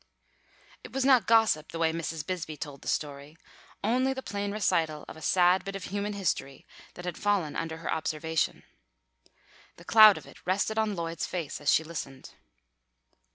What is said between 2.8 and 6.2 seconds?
the story, only the plain recital of a sad bit of human